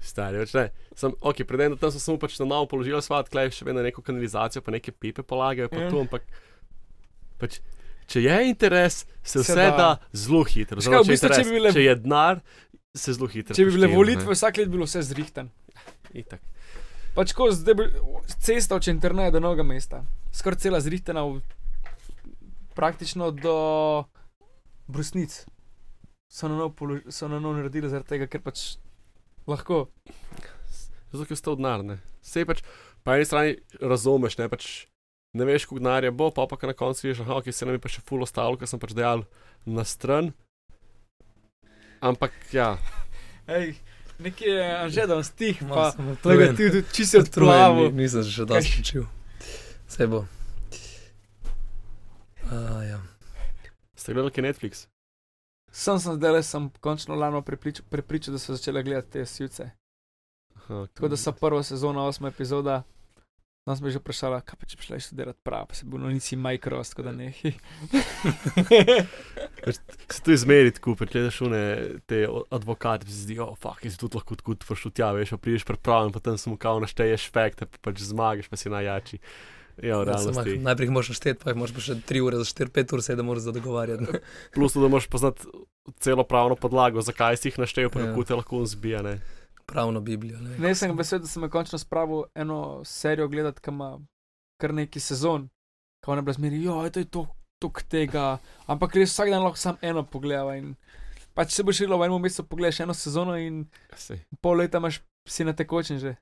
[0.00, 0.70] Stari, več ne.
[0.96, 4.00] Sem, ok, predem, tam sem samo pač na novo položil svat, klej še vedno neko
[4.00, 5.90] kanalizacijo, pa neke pipe polagajo, pa Ja.
[5.90, 6.24] tu, ampak
[7.36, 7.58] pač,
[8.06, 9.76] če je interes, se Se vse da.
[9.76, 10.80] da zelo hitro.
[10.80, 12.40] Škaj, v če, bistvu, če interes, bi bile- če je denar,
[12.94, 13.54] se zelo hitro.
[13.54, 15.50] Če bi bile volitve, vsak let bi bilo vse zrihten.
[16.12, 16.40] Itak.
[17.12, 17.84] Pač ko zdaj bi
[18.40, 20.00] cesta od Čentrneja do novega mesta,
[20.32, 21.42] skoraj cela zrihtena, v,
[22.74, 23.54] praktično do
[24.86, 25.44] brusnic.
[26.28, 28.78] So na nov, polož, so na nov naredili zaradi tega, ker pač
[29.50, 29.88] lahko.
[31.10, 31.98] Zato, ker ste odnarne.
[32.22, 32.62] Vse pač,
[33.02, 34.68] po eni strani razumeš, ne, pač,
[35.34, 37.82] ne veš, koliko denarja bo, pa pa na koncu vidiš, da okay, se nam je
[37.82, 39.26] pa še full ostalo, ker sem pač dejal
[39.66, 40.30] na stran.
[42.00, 42.78] Ampak ja,
[43.50, 43.74] Ej,
[44.22, 46.56] nekje je že dan stih, pa tega utrujen.
[46.56, 49.04] ti tudi čisto ni- Nisem se še dosti učil.
[49.90, 50.24] Vse bo.
[52.50, 52.98] A, ja.
[53.98, 54.86] ste gledali Netflix?
[55.70, 59.70] Sem sem zdaj le sem končno lano prepričal, prepričal, da so začele gledati te sivce.
[60.56, 62.82] Aha, Tako da so prva sezona, osma epizoda.
[63.66, 66.36] Nas me že vprašala, kaj pa če bi šla študirati prav, pa se bo nisi
[66.36, 67.28] Microsoft, tako da ne.
[70.10, 71.60] Se tu izmeri, ko pregledaš une
[72.08, 75.34] te o- advokate, ti se zdi, oh, fuck, jaz tudi lahko kot prišel tja, veš,
[75.36, 79.20] pa prideš pripravljen, potem samo kao našteješ fakte, pa pač zmagaš, pa si najjači.
[79.80, 80.58] Ja, Ja, realnosti.
[80.58, 83.28] najprej jih moraš našteti, pa jih moraš pa še 3 ure, za 4-5 ur sedem
[83.28, 84.20] ur za dogovarjati.
[84.54, 85.46] Plus, to, da moraš poznati
[85.98, 88.06] celo pravno podlago, zakaj si jih naštel, pa Ja.
[88.06, 89.02] kako te lahko zbija.
[89.02, 89.18] Ne?
[89.66, 90.38] Pravno Biblijo.
[90.38, 93.98] Ne, vem, Ne, sem se- vesel, da sem končno spravil eno serijo gledati, ki ima
[94.58, 95.48] kar neki sezon,
[96.00, 97.26] ko ne brez meri, jo, to je to,
[97.58, 100.74] to tega, ampak res vsak dan lahko sam eno pogledava in
[101.32, 103.64] pač se bo širilo v enem mesecu, pogledaš eno sezono in
[103.94, 104.20] Sej.
[104.40, 106.16] pol leta imaš si na tekočem že.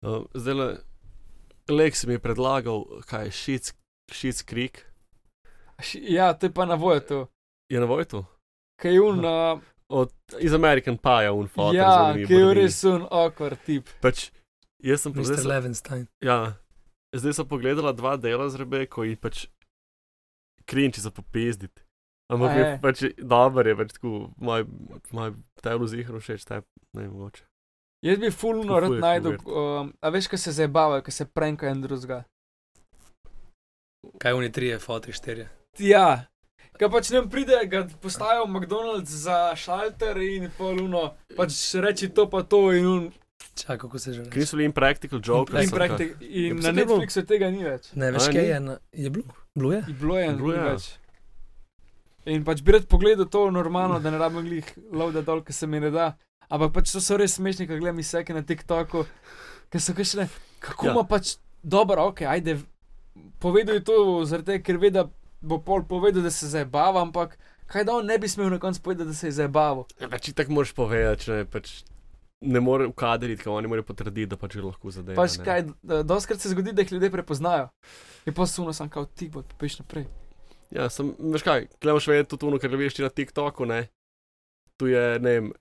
[0.00, 0.66] Uh, zdaj le,
[1.70, 3.72] Lex mi je predlagal, kaj je Šic,
[4.10, 4.86] Šic Krik,
[5.94, 7.18] Ja, to je pa na voju to.
[7.70, 8.24] je na Vojtu.
[8.76, 11.74] Kaj je un, uh, Od, iz American Pie, un fotor.
[11.74, 13.88] ja, ki je res un awkward tip.
[14.00, 14.28] Pač,
[14.78, 15.48] jaz sem pa zdaj, Mr.
[15.48, 16.04] Levenstein.
[16.20, 16.52] ja,
[17.12, 19.46] zdaj sem pogledala dva dela z Rebeko in pač
[20.64, 21.82] krinči za popizditi.
[22.28, 22.78] Ampak A je je?
[22.78, 24.62] pač dober, je pač tako, moj,
[25.10, 27.42] moj tebi zihro všeč, tebi ne vem, mogoče.
[28.02, 31.70] Jaz bi fulno rad je najdel, um, a veš, kaj se zabavajo, kaj se prenkajo
[31.70, 32.22] en drugega.
[34.18, 35.48] Kaj oni trije, fotri štirje.
[35.78, 36.26] Ja,
[36.72, 42.24] Kaj pač ne pride, ga postavijo v McDonald's za šalter in poluno, pač reči to
[42.24, 43.10] pa to in un.
[43.54, 44.38] Čakaj, kako se že Kaj reče.
[44.38, 45.52] niso bili impractical jokes?
[45.54, 46.08] In, Impractical.
[46.08, 46.72] praktik, in Ja, na kaj?
[46.74, 47.90] Netflixu tega ni več.
[47.94, 49.24] Ne, veš, kaj je, na, je bilo.
[49.54, 49.96] Bilo je, Bilo
[50.38, 50.58] bilo je.
[50.58, 50.70] je.
[50.70, 50.88] Več.
[52.26, 55.66] In pač bi rad pogledal to normalno, da ne rabim glih lovda dol, ker se
[55.66, 56.14] mi ne da.
[56.50, 59.04] Ampak pač to so res smešni, ko gledam izseke na TikToku,
[59.70, 60.26] ker so kakšne,
[60.60, 60.92] kako Ja.
[60.92, 62.56] ima pač dobro, ok, ajde,
[63.38, 65.06] povedal je to, zaradi tega, ker ve, da
[65.40, 67.38] bo pol povedal, da se zabava, ampak
[67.70, 69.86] kaj da on ne bi smel na koncu povedati, da se je zabaval.
[70.00, 71.70] Ja, pač tako moraš povedati, če ne, pač
[72.40, 75.16] ne more ukadriti, ker oni morajo potrditi, da pač je lahko zadeva.
[75.22, 75.44] Pač ne.
[75.44, 75.64] kaj,
[76.02, 77.68] dostakrat se zgodi, da jih ljudje prepoznajo.
[78.26, 80.08] Je pa suno, sem kao ti, bo peš naprej.
[80.74, 83.84] Ja, sem, veš kaj, gledaš vedeti tudi ono, kar veš ti na TikToku, ne.
[84.80, 85.52] Tu je, ne vem,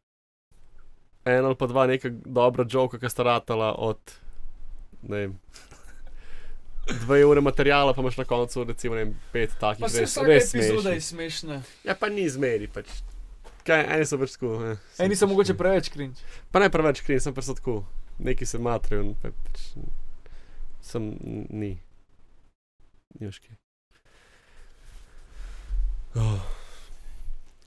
[1.26, 4.16] en ali pa dva neka dobra joka, ki sta ratala od,
[5.02, 5.36] ne vem,
[7.04, 10.18] dve ure materijala, pa imaš na koncu, recimo, ne vem, pet takih Pa se res,
[10.26, 11.62] res epizoda je smešna.
[11.86, 12.90] Ja, pa ni zmeri, pač.
[13.68, 14.56] Kaj, eni so pač tako.
[14.66, 16.22] Eh, Eni so mogoče preveč krinč.
[16.50, 17.84] Pa ne preveč krin, sem pač tako.
[18.20, 19.66] Neki se matrajo, pa pač.
[20.82, 21.12] Sem
[21.54, 21.76] ni.
[23.20, 23.58] Kaj.
[26.16, 26.40] Oh.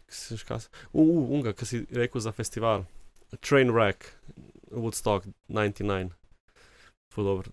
[0.08, 0.68] Kaj se škas?
[0.92, 2.86] Uh, unga, ki si rekel za festival.
[3.38, 4.04] Trainwreck,
[4.70, 6.10] Woodstock 99.
[7.08, 7.50] Ful dobro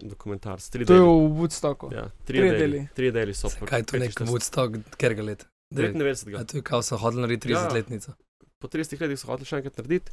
[0.00, 0.56] dokumentar.
[0.56, 1.08] s Tri To je deli.
[1.08, 1.92] v Woodstocku.
[1.92, 2.58] Ja, Trije tri deli.
[2.72, 2.88] deli.
[2.94, 3.48] Tri deli so.
[3.48, 5.46] Se, kaj je to nek Woodstock, ker ga let?
[5.70, 6.34] 99.
[6.34, 7.58] A to je kao so hodili narediti Ja.
[7.60, 8.12] 30-letnico.
[8.58, 10.12] po 30 letih so hoteli še enkrat narediti.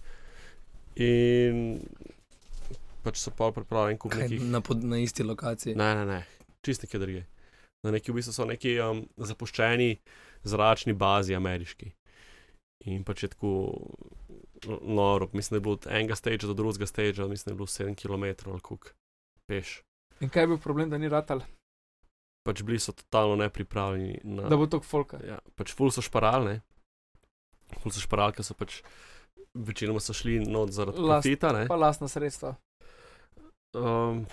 [0.98, 1.82] In
[3.04, 4.42] pač so pa pripravili en kup Kaj, nekih.
[4.44, 5.76] na, pod, na isti lokaciji.
[5.76, 6.20] Ne, ne, ne,
[6.62, 7.24] čist neke druge.
[7.84, 9.98] Na neki v bistvu so neki um, zapuščeni
[10.44, 11.92] zračni bazi ameriški.
[12.86, 13.52] In pač je tako
[14.82, 17.68] noro, mislim, da je bilo od enega stage do drugega stage, mislim, da je bilo
[17.68, 18.94] 7 km ali kuk
[19.46, 19.82] peš.
[20.20, 21.42] In kaj je bil problem, da ni ratal,
[22.48, 25.20] Pač bili so totalno nepripravljeni na da bo to folka.
[25.28, 26.62] Ja, pač ful so šparali, ne.
[27.82, 28.78] Ful so šparali, ker so pač
[29.52, 31.66] večinoma so šli not zaradi Last- profita, ne.
[31.68, 32.54] Pa lastna sredstva.
[33.76, 34.24] Um,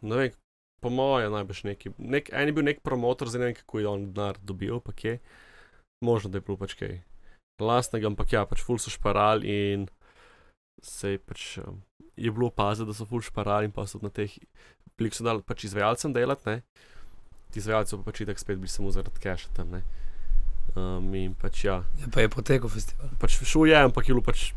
[0.00, 0.38] ne vem,
[0.80, 1.92] po mojem, najbrž neki.
[1.98, 4.96] Nek, en je bil nek promotor, zdaj ne vem, kako je on denar dobil, pa
[4.96, 5.18] kje.
[6.00, 7.02] Možno, da je bilo pač kaj
[7.64, 9.88] lastnega, ampak ja, pač ful so šparali in
[10.82, 11.58] se je pač.
[11.62, 11.82] Um,
[12.20, 14.32] je bilo opaziti, da so ful šparali in pa so na teh,
[14.98, 16.86] bili so dali pač izvajalcem delati, ne.
[17.50, 19.82] Ti izvajalci pa pač itak spet bili samo zaradi cache tam, ne.
[20.76, 23.08] Um, in pač ja, Ja, pa je potekel festival.
[23.18, 24.50] pač šel je, ampak je bilo pač.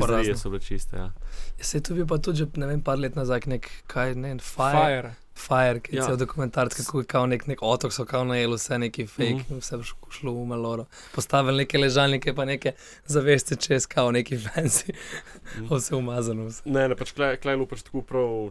[0.00, 0.36] Porazno.
[0.36, 1.12] so bile čiste, ja.
[1.58, 4.28] Ja, se tu bi pa tudi, že, ne vem, par let nazaj, nek, kaj, ne,
[4.28, 5.14] vem, Fire, Fire.
[5.36, 6.06] Fire ki je Ja.
[6.06, 9.44] cel dokumentarc, kako je kao nek, nek otok, so kao najeli vse neki fake, mm
[9.50, 9.60] -hmm.
[9.60, 9.76] vse
[10.10, 10.84] šlo v maloro.
[11.14, 12.72] Postavili neke ležalnike, pa neke
[13.06, 14.92] zaveste čez, kao neki fancy,
[15.56, 15.66] Mhm.
[15.74, 16.44] vse umazano.
[16.44, 16.62] Vse.
[16.64, 18.50] Ne, ne, pač klej je pač tako prav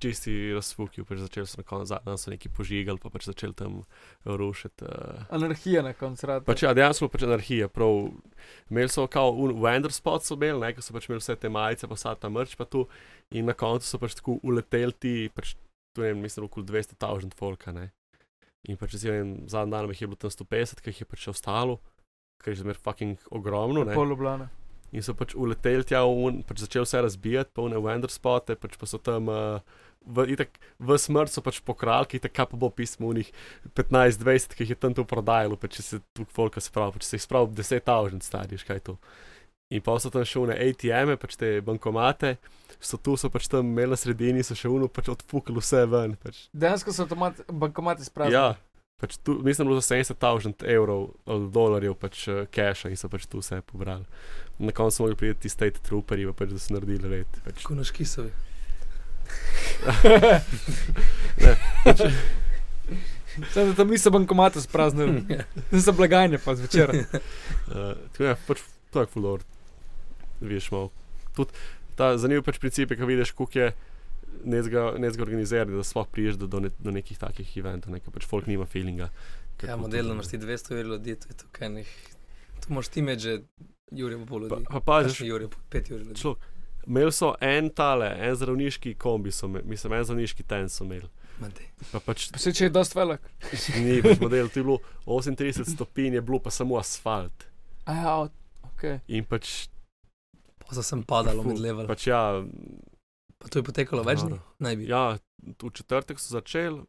[0.00, 3.80] čisti razfuki, pač začeli so na koncu, zadnji so neki požigali, pa pač začeli tam
[4.24, 4.86] rušiti.
[4.88, 5.24] Uh.
[5.36, 6.44] Anarhija na koncu rata.
[6.48, 8.10] Pač ja, dejansko je pač anarhija, prav.
[8.72, 11.98] Imeli so kao vendor spot, so imeli, ko so pač imeli vse te majice, pa
[11.98, 12.86] vsa ta mrč, pa tu.
[13.36, 15.54] In na koncu so pač tako uleteli ti, pač
[15.94, 17.90] tu ne vem, mislim, okoli 200 tavžent folka, ne.
[18.68, 21.08] In pač zdaj, ne vem, zadnji dan jih je bilo tam 150, ki jih je
[21.08, 21.80] pač ostalo,
[22.42, 23.86] ker je zmer fucking ogromno.
[23.94, 24.50] Pol Ljubljana.
[24.90, 28.90] In so pač uleteli tja, un, pač začeli vse razbijati, polne vendor spote, pač pa
[28.90, 29.30] so tam.
[29.30, 33.28] Uh, V, itak, v smrt so pač pokrali, tako pa bo pismo unih
[33.76, 37.18] 15-20, ki jih je tam tu prodajalo, pa če se tu folka spravi, pač se
[37.18, 38.96] jih spravi 10 tavžen stariš, kaj to.
[39.70, 42.38] In pa so tam še une ATM-e, pač te bankomate,
[42.80, 46.16] so tu so pač tam imeli na sredini, so še uno pač odfukali vse ven.
[46.18, 46.48] Pač.
[46.56, 48.40] Dejansko so avtomat, bankomati spraznili.
[48.40, 48.56] Ja,
[48.98, 52.90] pač tu, mislim, da je bilo za 70 tavžen evrov ali dolarjev pač uh, cache
[52.90, 54.08] in so pač tu vse pobrali.
[54.60, 57.26] Na koncu so mogli priti ti state trooperji, pa pač, da so naredili red.
[57.44, 57.62] Pač.
[57.62, 58.30] Tako na škisovi.
[61.40, 61.52] Ne,
[61.84, 62.00] pač,
[63.52, 65.22] Samo da tam niso bankomate spraznili,
[65.84, 66.90] so blagajne pa zvečer.
[66.90, 67.04] uh,
[68.12, 69.44] tako je, pač to je fulor.
[70.40, 70.90] Vidiš malo.
[71.36, 71.54] Tudi
[71.94, 73.70] ta zanimiv pač princip je, ko vidiš, kako je
[74.44, 78.50] nezga organizirati, da sploh priješ do, do, ne, do nekih takih eventov, nekaj pač folk
[78.50, 79.10] nima feelinga.
[79.62, 81.86] Ja, modelno to- imaš ti 200 ur ljudi, to je tukaj nek.
[82.60, 83.34] Tu moš ti imeti že
[83.90, 85.18] Jurje po pol Pa, pa paziš,
[85.50, 86.36] po 5 ur.
[86.86, 91.08] Imeli so en tale, en zdravniški kombi, so mislim, en zdravniški ten so imeli.
[91.92, 93.24] Pa pač Vse če je dost velik.
[93.84, 97.46] ni več model, to je bilo 38 stopinj, je bilo pa samo asfalt.
[97.88, 98.14] A ja,
[98.68, 98.86] ok.
[99.08, 99.68] In pač,
[100.70, 101.88] Pa sem padalo med level.
[101.90, 102.20] pač ja,
[103.40, 104.36] Pa to je potekalo več dni?
[104.60, 104.88] Naj bi.
[104.90, 106.82] ja, v četrtek so začeli,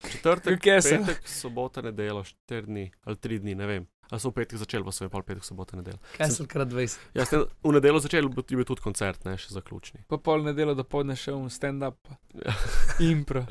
[0.00, 3.84] četrtek, petek, sobota, nedelja, 4 dni ali 3 dni, ne vem.
[4.12, 5.96] Ali so v petek začeli, pa so je pa petek, sobota, nedelja.
[6.18, 7.00] Castle krat 20.
[7.16, 10.04] Ja, ste v nedeljo začeli, bo bil tudi koncert, ne, še zaključni.
[10.12, 11.96] Pa pol nedelo do povdne še v stand-up.
[12.36, 12.52] Ja.
[13.10, 13.46] Impro.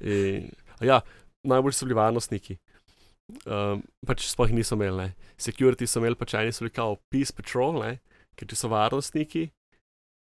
[0.00, 0.48] In,
[0.80, 0.98] a ja,
[1.44, 2.56] najbolj so bili varnostniki.
[3.44, 5.34] Um, pač sploh niso imeli, ne.
[5.36, 7.98] Security so imeli, pač eni so bili kao Peace Patrol, ne,
[8.32, 9.50] ker če so varnostniki,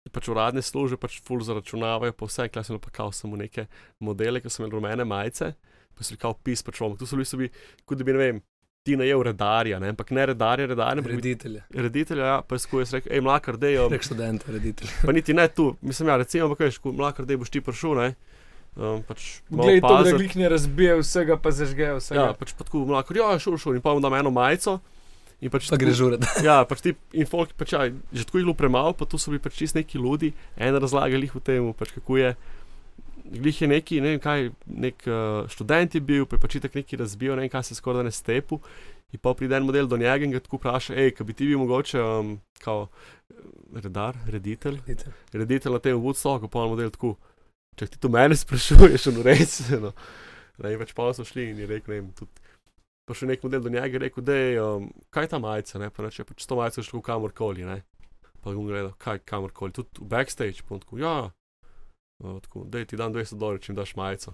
[0.10, 3.68] pač uradne službe pač full zaračunavajo, pa vse, klasično pa kao samo neke
[4.02, 5.54] modele, ki so imeli rumene majice,
[5.94, 6.98] pa so bili kao pis pa človek.
[6.98, 7.54] Tu so bili, so bili
[7.86, 8.42] kot da bi, ne vem,
[8.84, 9.92] ti najel redarja, ne?
[9.94, 11.62] ampak ne redarja, redarja, ampak Reditelje.
[11.70, 13.86] reditelja, ja, pa jaz rekel, hej, mlakar, dejo.
[13.94, 14.90] Rek študente, reditelje.
[15.06, 17.94] Pa niti ne tu, mislim, ja, recimo, ampak veš, ko mlakar, dej boš ti prišel,
[18.00, 18.08] ne.
[18.72, 22.24] Um, pač Glej, to, da glih ne razbije vsega, pa zažge vsega.
[22.24, 24.80] Ja, pač pa tako mlakar, ja, šel, šel in pa mu dam eno majico.
[25.42, 26.26] In pač Pa tako- gre žuret.
[26.48, 29.30] Ja, pač ti in folk, pač, ja, že tako je bilo premalo, pa tu so
[29.30, 32.34] bili pač čist neki ljudi, en razlagali jih v tem, pač kako je.
[33.26, 36.80] Glih je neki, ne vem kaj, nek uh, študent je bil, pa je pač tako
[36.80, 38.62] neki razbil, ne vem kaj se skoraj ne stepu.
[39.12, 41.48] In pa pride en model do njega in ga tako vpraša, hej, kaj bi ti
[41.50, 45.14] bil mogoče, um, kao eh, redar, reditelj, Reditelj.
[45.34, 47.16] reditelj na tem Woodstocku, pa je model tako,
[47.76, 49.60] če ti to mene sprašuješ, no res.
[49.84, 49.92] No.
[50.62, 52.32] Ne, in pač pa so šli in je rekel, ne vem, tudi.
[53.10, 55.90] Pa še nek model do njega je rekel, da je, um, kaj ta majica, ne,
[55.92, 57.82] pa reče, pač to majico šlo kamorkoli, ne.
[58.42, 61.16] Pa bom gledal, kaj kamorkoli, tudi v backstage, pa tako, ja,
[62.24, 64.34] no, tako, da ti dam 200 dolarjev, če mi daš majico.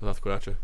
[0.00, 0.54] Tako reče,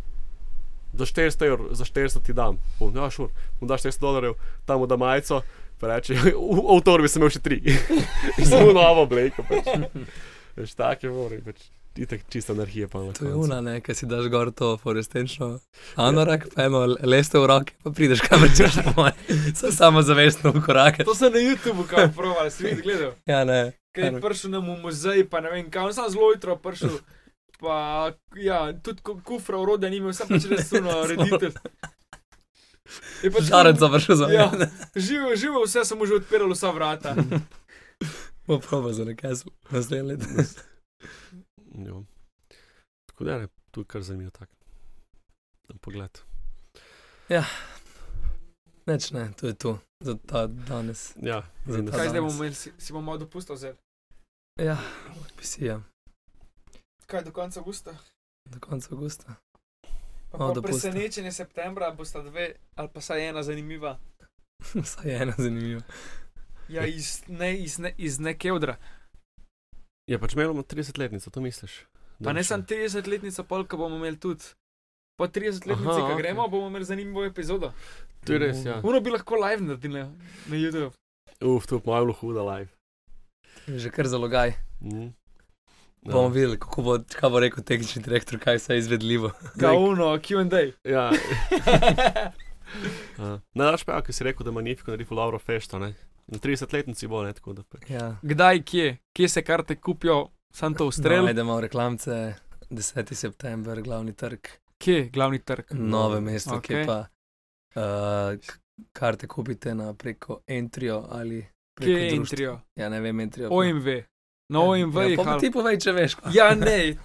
[0.92, 4.80] za 400 evrov, za 400 ti dam, on, ja, šur, mu daš 400 dolarjev, tam
[4.80, 5.42] mu da majico,
[5.80, 7.62] pa reče, v, v avtorju sem imel še tri.
[8.50, 9.72] samo novo obleko, pač.
[10.56, 11.64] Veš, take more, pač,
[11.96, 15.58] itak čista anarhija pa na To je una, ne, ki si daš gor to fluorescenčno
[15.96, 19.12] anorak, pa eno leste v roke, pa prideš kamor češ po moje.
[19.54, 21.04] Sem samo zavestno v korake.
[21.08, 23.14] To sem na YouTubu kao proval, si videl, gledal.
[23.26, 23.72] Ja, ne.
[23.92, 26.96] Kaj je prišel nam v muzej, pa ne vem, kam sem zelo jutro prišel.
[27.58, 31.52] Pa, ja, tudi ku- kufra urodja ni imel, sem pač res suno reditelj.
[33.22, 34.48] Je pač Žarec završil za Ja.
[34.48, 34.66] mene.
[34.98, 37.14] Živo, živo, vse sem mu že odpiral vsa vrata.
[38.46, 40.26] Bo proba za nekaj naslednje leto.
[41.78, 42.02] Jo.
[43.06, 44.48] Tako da, ne, tu je kar zanimivo tak.
[45.64, 46.10] Na Pogled.
[48.84, 51.14] Neč ne, to je to, za ta danes.
[51.16, 52.20] Ja, Za ta Kaj zdaj danes.
[52.24, 53.74] bomo imeli, si, si bomo malo dopustili zdaj?
[54.58, 54.76] Ja,
[55.38, 55.80] bi si ja,
[57.06, 57.94] Kaj do konca avgusta?
[58.44, 59.34] do konca avgusta.
[60.30, 60.88] Pa, Malo pa dopusta.
[60.88, 63.98] presenečenje septembra bosta dve, ali pa saj ena zanimiva.
[64.74, 65.82] Vsaj ena zanimiva.
[66.68, 68.76] Ja, iz, ne, iz, ne, iz nekevdra.
[70.06, 71.84] Ja, pač imamo 30-letnico, to misliš?
[72.18, 74.44] Pa ne še- 30-letnica, polka bomo imeli tudi.
[75.22, 76.18] Po 30-letnici, Aha, ki okej.
[76.18, 77.68] gremo, bomo imeli zanimivo epizodo.
[78.26, 78.80] To je res, ja.
[78.82, 80.08] Uno bi lahko live naredili na,
[80.50, 80.90] na YouTube.
[81.38, 82.70] Uf, to je malo bilo huda live.
[83.70, 84.56] Že kar zalogaj.
[84.80, 85.12] Mm.
[86.02, 89.30] Bomo videli, kako bo, kaj bo rekel tehnični direktor, kaj se je izvedljivo.
[89.54, 90.42] Ga uno, QA.
[90.90, 91.12] Ja.
[93.18, 95.92] Uh, Najraš pa, ki si rekel, da je Magnifico naredil Lauro Fešto, ne?
[96.26, 97.62] Na 30-letnici bo, ne, tako da.
[97.62, 97.86] pač.
[97.90, 98.16] Ja.
[98.22, 102.34] Kdaj, kje, kje se karte kupijo, sam to ustrel, Najdemo reklamce,
[102.70, 103.14] 10.
[103.14, 104.50] september, glavni trg,
[104.82, 105.70] kje, glavni trg.
[105.72, 106.62] nove mesto, okay.
[106.74, 106.98] Kje pa
[107.76, 108.58] uh, k-
[108.92, 111.40] karte kupite na preko Entrio ali
[111.74, 112.14] preko Kje je.
[112.16, 112.56] Entrio?
[112.76, 113.48] Ja, ne vem, Entrio.
[113.50, 113.86] OMV.
[114.52, 116.14] Na OMV ja, jih pa, pa ali- ti povej, če veš.
[116.14, 116.32] kaj.
[116.36, 116.96] Ja, ne,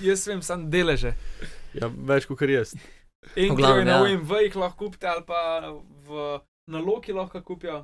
[0.00, 1.12] jaz vem, sam deleže.
[1.74, 2.72] Ja, več kot kar jaz.
[3.28, 4.02] Entrio glavnem, je na ja.
[4.04, 5.42] OMV jih lahko kupite ali pa
[6.06, 6.38] v,
[6.70, 7.82] na Loki lahko kupijo.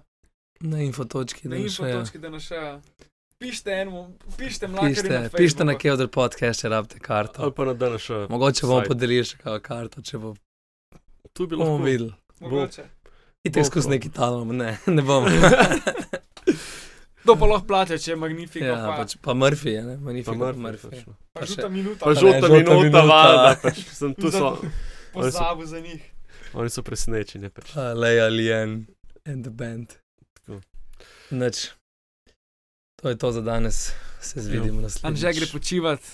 [0.60, 2.72] Na infotočki, Na da še ja.
[3.38, 4.02] Pišite enemu,
[4.38, 5.74] pišite mlakarju Pišite, na pišite na.
[5.74, 7.42] Keodr podcast, če rabite karto.
[7.42, 8.10] Ali pa na DNŠ.
[8.30, 10.34] Mogoče bomo podelili še kakšno karto, če bo,
[11.32, 11.80] Tu bi lahko.
[11.82, 12.12] videli.
[12.40, 12.84] Mogoče.
[13.44, 15.28] Idite Bo, skozi neki talom, ne, ne bomo.
[17.24, 18.64] To pa lahko plače, če je magnifiko.
[18.68, 20.90] ja, pa, pač, pa Murphy je, ne, Pa Magnifico Murphy, Murphy.
[20.90, 21.12] točno.
[21.32, 22.00] pa pa žuta minuta.
[22.04, 23.00] Pa žuta minuta, minuta.
[23.00, 24.50] valjda, pač sem tu so.
[25.14, 26.02] Pozabil za njih.
[26.52, 27.72] Oni so presenečeni, pač.
[27.72, 28.84] Pa Leia Lien
[29.24, 29.96] and the band.
[30.36, 30.60] Tako.
[31.32, 31.72] Nič.
[33.02, 35.04] To je to za danes, se zvidimo naslednjič.
[35.24, 36.04] Anže gre počivati,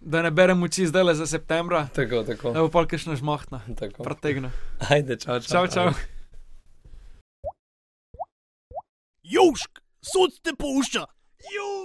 [0.00, 1.88] da ne berem oči zdaj le za septembra.
[1.94, 2.52] Tako, tako.
[2.52, 3.60] Da bo pa kakšna žmohtna.
[3.78, 4.02] tako.
[4.02, 4.50] Pretegna.
[4.90, 5.66] Ajde, čau, čau.
[5.66, 5.88] Čau, čau.
[9.22, 11.04] Južk, sod te pušča.
[11.54, 11.79] Južk.